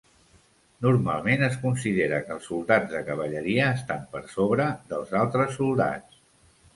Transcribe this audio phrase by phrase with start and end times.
[0.85, 6.19] Normalment es considera que els soldats de cavalleria estan per sobre dels altres soldats.